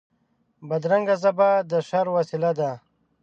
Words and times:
بدرنګه 0.67 1.15
ژبه 1.21 1.49
د 1.69 1.71
شر 1.87 2.07
وسیله 2.17 2.51
ده 2.59 2.71